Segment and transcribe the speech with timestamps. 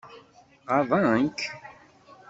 [0.73, 1.39] Ɣaḍent-k?